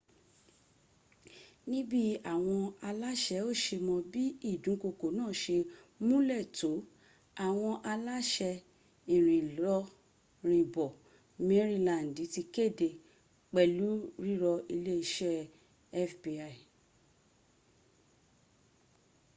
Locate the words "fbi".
16.09-16.33